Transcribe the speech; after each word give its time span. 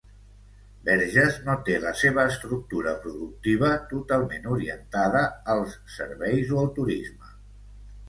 Verges 0.87 1.37
no 1.49 1.55
té 1.67 1.75
la 1.83 1.91
seva 1.99 2.25
estructura 2.31 2.95
productiva 3.05 3.71
totalment 3.93 4.51
orientada 4.59 5.25
als 5.57 5.81
serveis 6.01 6.59
o 6.59 6.63
el 6.67 6.77
turisme. 6.83 7.35